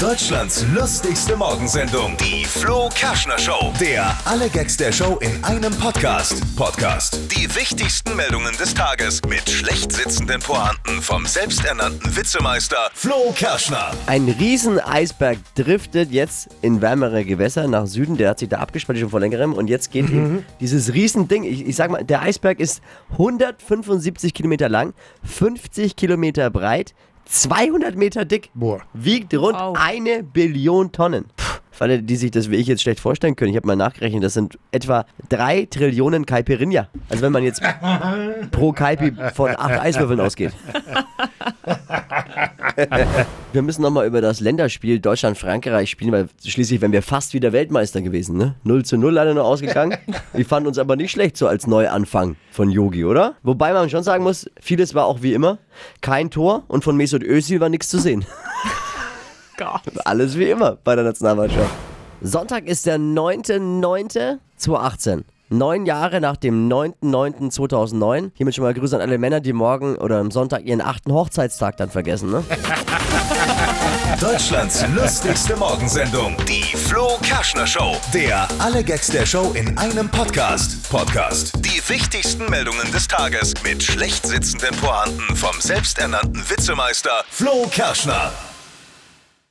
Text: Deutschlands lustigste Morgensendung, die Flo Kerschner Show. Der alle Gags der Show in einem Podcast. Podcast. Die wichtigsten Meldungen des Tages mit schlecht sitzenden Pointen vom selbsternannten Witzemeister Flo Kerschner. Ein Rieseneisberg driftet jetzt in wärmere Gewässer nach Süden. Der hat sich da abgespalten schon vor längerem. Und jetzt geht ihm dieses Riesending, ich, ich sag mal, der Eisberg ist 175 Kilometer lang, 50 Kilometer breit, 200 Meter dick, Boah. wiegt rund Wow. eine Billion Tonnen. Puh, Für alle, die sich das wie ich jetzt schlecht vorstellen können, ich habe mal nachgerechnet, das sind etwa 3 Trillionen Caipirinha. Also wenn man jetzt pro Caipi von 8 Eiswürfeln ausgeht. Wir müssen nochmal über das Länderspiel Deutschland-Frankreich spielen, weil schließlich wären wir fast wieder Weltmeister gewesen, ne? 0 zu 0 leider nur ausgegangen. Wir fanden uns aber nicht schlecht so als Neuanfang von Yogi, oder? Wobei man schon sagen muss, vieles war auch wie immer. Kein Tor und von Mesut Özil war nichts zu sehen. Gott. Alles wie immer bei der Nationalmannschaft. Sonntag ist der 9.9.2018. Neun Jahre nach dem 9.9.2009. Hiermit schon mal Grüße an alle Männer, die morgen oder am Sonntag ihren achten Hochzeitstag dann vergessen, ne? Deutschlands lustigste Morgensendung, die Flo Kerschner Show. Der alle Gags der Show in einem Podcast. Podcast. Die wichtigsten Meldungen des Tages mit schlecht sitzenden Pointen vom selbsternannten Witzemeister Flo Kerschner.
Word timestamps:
Deutschlands 0.00 0.64
lustigste 0.74 1.36
Morgensendung, 1.36 2.16
die 2.16 2.46
Flo 2.46 2.88
Kerschner 2.94 3.38
Show. 3.38 3.70
Der 3.78 4.16
alle 4.24 4.48
Gags 4.48 4.74
der 4.78 4.92
Show 4.92 5.18
in 5.20 5.44
einem 5.44 5.74
Podcast. 5.74 6.42
Podcast. 6.56 7.20
Die 7.30 7.54
wichtigsten 7.54 8.16
Meldungen 8.16 8.56
des 8.56 8.72
Tages 8.72 9.20
mit 9.28 9.50
schlecht 9.50 9.92
sitzenden 9.92 10.40
Pointen 10.40 11.02
vom 11.02 11.26
selbsternannten 11.26 12.16
Witzemeister 12.16 12.90
Flo 12.94 13.34
Kerschner. 13.36 13.90
Ein 14.06 14.30
Rieseneisberg 14.30 15.36
driftet 15.54 16.10
jetzt 16.10 16.48
in 16.62 16.80
wärmere 16.80 17.26
Gewässer 17.26 17.68
nach 17.68 17.86
Süden. 17.86 18.16
Der 18.16 18.30
hat 18.30 18.38
sich 18.38 18.48
da 18.48 18.56
abgespalten 18.56 19.02
schon 19.02 19.10
vor 19.10 19.20
längerem. 19.20 19.52
Und 19.52 19.68
jetzt 19.68 19.90
geht 19.90 20.08
ihm 20.08 20.44
dieses 20.60 20.94
Riesending, 20.94 21.44
ich, 21.44 21.66
ich 21.66 21.76
sag 21.76 21.90
mal, 21.90 22.04
der 22.04 22.22
Eisberg 22.22 22.58
ist 22.58 22.80
175 23.12 24.32
Kilometer 24.32 24.70
lang, 24.70 24.94
50 25.24 25.94
Kilometer 25.94 26.48
breit, 26.48 26.94
200 27.26 27.96
Meter 27.96 28.24
dick, 28.24 28.50
Boah. 28.54 28.80
wiegt 28.92 29.34
rund 29.34 29.56
Wow. 29.58 29.76
eine 29.78 30.22
Billion 30.22 30.90
Tonnen. 30.92 31.26
Puh, 31.36 31.44
Für 31.70 31.84
alle, 31.84 32.02
die 32.02 32.16
sich 32.16 32.30
das 32.30 32.50
wie 32.50 32.56
ich 32.56 32.66
jetzt 32.66 32.82
schlecht 32.82 33.00
vorstellen 33.00 33.36
können, 33.36 33.50
ich 33.50 33.56
habe 33.56 33.66
mal 33.66 33.76
nachgerechnet, 33.76 34.22
das 34.24 34.34
sind 34.34 34.58
etwa 34.72 35.06
3 35.28 35.66
Trillionen 35.70 36.26
Caipirinha. 36.26 36.88
Also 37.08 37.22
wenn 37.22 37.32
man 37.32 37.42
jetzt 37.44 37.62
pro 38.50 38.72
Caipi 38.72 39.12
von 39.34 39.50
8 39.56 39.80
Eiswürfeln 39.80 40.20
ausgeht. 40.20 40.52
Wir 43.52 43.62
müssen 43.62 43.82
nochmal 43.82 44.06
über 44.06 44.20
das 44.20 44.38
Länderspiel 44.40 45.00
Deutschland-Frankreich 45.00 45.90
spielen, 45.90 46.12
weil 46.12 46.28
schließlich 46.44 46.80
wären 46.80 46.92
wir 46.92 47.02
fast 47.02 47.34
wieder 47.34 47.52
Weltmeister 47.52 48.00
gewesen, 48.00 48.36
ne? 48.36 48.54
0 48.62 48.84
zu 48.84 48.96
0 48.96 49.12
leider 49.12 49.34
nur 49.34 49.44
ausgegangen. 49.44 49.98
Wir 50.32 50.46
fanden 50.46 50.68
uns 50.68 50.78
aber 50.78 50.94
nicht 50.94 51.10
schlecht 51.10 51.36
so 51.36 51.48
als 51.48 51.66
Neuanfang 51.66 52.36
von 52.52 52.70
Yogi, 52.70 53.04
oder? 53.04 53.34
Wobei 53.42 53.72
man 53.72 53.90
schon 53.90 54.04
sagen 54.04 54.22
muss, 54.22 54.48
vieles 54.60 54.94
war 54.94 55.06
auch 55.06 55.22
wie 55.22 55.34
immer. 55.34 55.58
Kein 56.00 56.30
Tor 56.30 56.62
und 56.68 56.84
von 56.84 56.96
Mesut 56.96 57.24
Özil 57.24 57.58
war 57.60 57.68
nichts 57.68 57.88
zu 57.88 57.98
sehen. 57.98 58.24
Gott. 59.56 59.82
Alles 60.04 60.38
wie 60.38 60.48
immer 60.48 60.78
bei 60.84 60.94
der 60.94 61.02
Nationalmannschaft. 61.04 61.74
Sonntag 62.22 62.66
ist 62.66 62.86
der 62.86 62.98
9.9.2018. 62.98 65.24
Neun 65.52 65.84
Jahre 65.84 66.20
nach 66.20 66.36
dem 66.36 66.68
9.9.2009. 66.68 68.30
Hiermit 68.34 68.54
schon 68.54 68.62
mal 68.62 68.72
Grüße 68.72 68.94
an 68.94 69.02
alle 69.02 69.18
Männer, 69.18 69.40
die 69.40 69.52
morgen 69.52 69.96
oder 69.96 70.18
am 70.18 70.30
Sonntag 70.30 70.64
ihren 70.64 70.80
achten 70.80 71.12
Hochzeitstag 71.12 71.76
dann 71.76 71.90
vergessen, 71.90 72.30
ne? 72.30 72.44
Deutschlands 74.20 74.84
lustigste 74.94 75.56
Morgensendung, 75.56 76.36
die 76.46 76.62
Flo 76.76 77.18
Kerschner 77.22 77.66
Show. 77.66 77.96
Der 78.14 78.46
alle 78.58 78.84
Gags 78.84 79.08
der 79.08 79.26
Show 79.26 79.52
in 79.54 79.76
einem 79.76 80.08
Podcast. 80.08 80.88
Podcast. 80.88 81.52
Die 81.64 81.82
wichtigsten 81.88 82.48
Meldungen 82.48 82.92
des 82.92 83.08
Tages 83.08 83.54
mit 83.64 83.82
schlecht 83.82 84.26
sitzenden 84.26 84.76
Pointen 84.76 85.34
vom 85.34 85.60
selbsternannten 85.60 86.48
Witzemeister 86.48 87.24
Flo 87.28 87.66
Kerschner. 87.72 88.30